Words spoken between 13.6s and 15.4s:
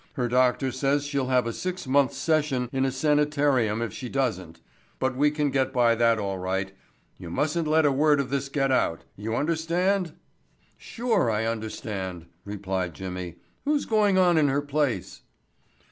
"Who's going on in her place?"